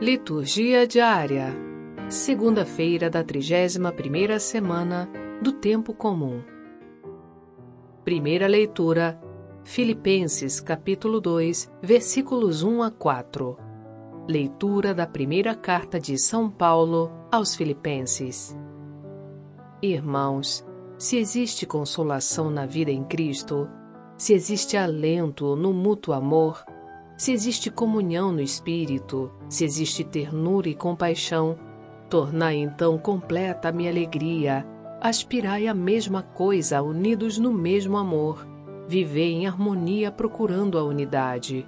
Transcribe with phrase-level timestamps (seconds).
[0.00, 1.54] Liturgia diária.
[2.08, 5.08] Segunda-feira da 31ª semana
[5.40, 6.42] do tempo comum.
[8.04, 9.20] Primeira leitura:
[9.62, 13.56] Filipenses, capítulo 2, versículos 1 a 4.
[14.28, 18.54] Leitura da primeira carta de São Paulo aos Filipenses.
[19.80, 20.66] Irmãos,
[20.98, 23.68] se existe consolação na vida em Cristo,
[24.18, 26.64] se existe alento no mútuo amor,
[27.16, 31.56] se existe comunhão no espírito, se existe ternura e compaixão,
[32.10, 34.66] tornai então completa a minha alegria,
[35.00, 38.46] aspirai a mesma coisa, unidos no mesmo amor,
[38.88, 41.66] vivei em harmonia procurando a unidade.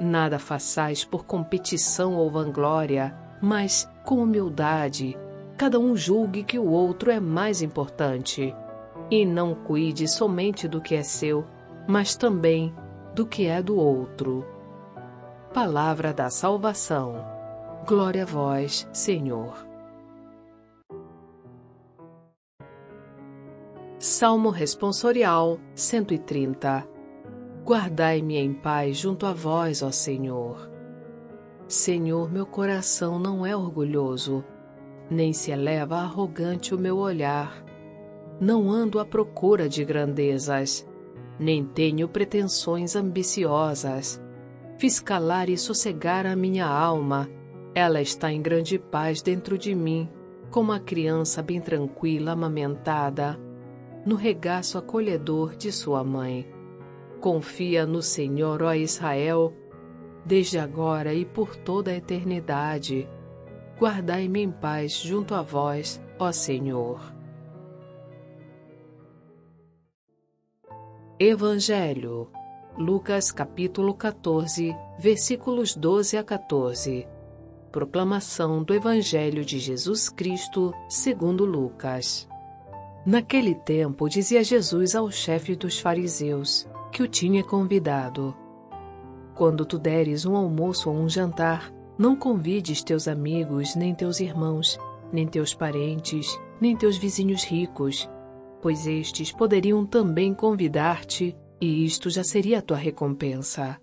[0.00, 5.18] Nada façais por competição ou vanglória, mas com humildade,
[5.56, 8.54] cada um julgue que o outro é mais importante.
[9.10, 11.44] E não cuide somente do que é seu,
[11.86, 12.72] mas também
[13.14, 14.46] do que é do outro.
[15.52, 17.24] Palavra da salvação.
[17.86, 19.66] Glória a vós, Senhor.
[23.98, 26.86] Salmo Responsorial 130
[27.64, 30.70] Guardai-me em paz junto a vós, ó Senhor.
[31.66, 34.44] Senhor, meu coração não é orgulhoso,
[35.10, 37.64] nem se eleva arrogante o meu olhar.
[38.38, 40.86] Não ando à procura de grandezas,
[41.38, 44.22] nem tenho pretensões ambiciosas
[44.78, 47.28] Fiz calar e sossegar a minha alma.
[47.74, 50.08] Ela está em grande paz dentro de mim,
[50.52, 53.36] como a criança bem tranquila, amamentada,
[54.06, 56.48] no regaço acolhedor de sua mãe.
[57.20, 59.52] Confia no Senhor, ó Israel,
[60.24, 63.08] desde agora e por toda a eternidade.
[63.80, 67.00] Guardai-me em paz junto a vós, ó Senhor.
[71.18, 72.30] Evangelho
[72.78, 77.08] Lucas capítulo 14, versículos 12 a 14.
[77.72, 82.28] Proclamação do Evangelho de Jesus Cristo, segundo Lucas.
[83.04, 88.32] Naquele tempo dizia Jesus ao chefe dos fariseus, que o tinha convidado:
[89.34, 94.78] Quando tu deres um almoço ou um jantar, não convides teus amigos, nem teus irmãos,
[95.12, 98.08] nem teus parentes, nem teus vizinhos ricos,
[98.62, 103.80] pois estes poderiam também convidar-te e isto já seria a tua recompensa.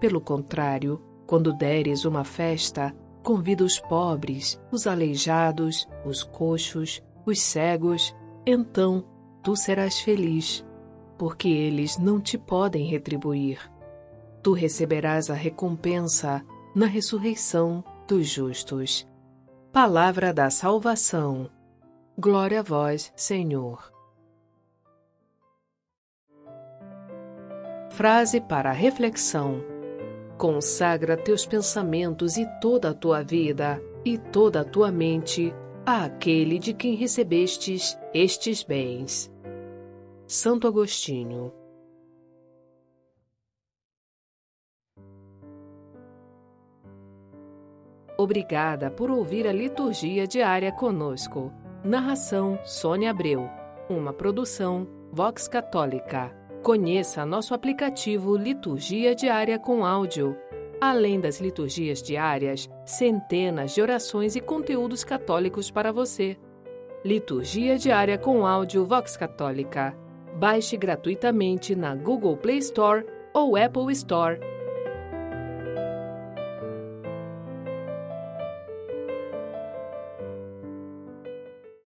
[0.00, 8.14] Pelo contrário, quando deres uma festa, convida os pobres, os aleijados, os coxos, os cegos,
[8.46, 9.04] então
[9.42, 10.64] tu serás feliz,
[11.18, 13.60] porque eles não te podem retribuir.
[14.42, 16.44] Tu receberás a recompensa
[16.74, 19.06] na ressurreição dos justos.
[19.72, 21.50] Palavra da salvação.
[22.16, 23.97] Glória a vós, Senhor.
[27.98, 29.60] Frase para reflexão:
[30.38, 35.52] Consagra teus pensamentos e toda a tua vida e toda a tua mente
[35.84, 39.28] àquele de quem recebestes estes bens.
[40.28, 41.52] Santo Agostinho.
[48.16, 51.52] Obrigada por ouvir a liturgia diária conosco.
[51.82, 53.50] Narração Sônia Abreu.
[53.90, 56.37] Uma produção Vox Católica.
[56.62, 60.36] Conheça nosso aplicativo Liturgia Diária com Áudio.
[60.80, 66.36] Além das liturgias diárias, centenas de orações e conteúdos católicos para você.
[67.04, 69.96] Liturgia Diária com Áudio Vox Católica.
[70.36, 74.38] Baixe gratuitamente na Google Play Store ou Apple Store